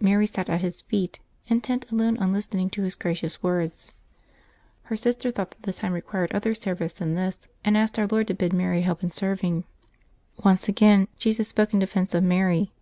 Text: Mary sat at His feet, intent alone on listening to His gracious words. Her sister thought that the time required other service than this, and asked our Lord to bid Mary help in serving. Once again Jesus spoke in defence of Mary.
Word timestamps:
Mary 0.00 0.26
sat 0.26 0.48
at 0.48 0.62
His 0.62 0.80
feet, 0.80 1.20
intent 1.48 1.84
alone 1.92 2.16
on 2.16 2.32
listening 2.32 2.70
to 2.70 2.84
His 2.84 2.94
gracious 2.94 3.42
words. 3.42 3.92
Her 4.84 4.96
sister 4.96 5.30
thought 5.30 5.50
that 5.50 5.62
the 5.64 5.74
time 5.74 5.92
required 5.92 6.32
other 6.32 6.54
service 6.54 6.94
than 6.94 7.16
this, 7.16 7.48
and 7.66 7.76
asked 7.76 7.98
our 7.98 8.06
Lord 8.10 8.28
to 8.28 8.34
bid 8.34 8.54
Mary 8.54 8.80
help 8.80 9.02
in 9.02 9.10
serving. 9.10 9.64
Once 10.42 10.70
again 10.70 11.06
Jesus 11.18 11.48
spoke 11.48 11.74
in 11.74 11.80
defence 11.80 12.14
of 12.14 12.24
Mary. 12.24 12.72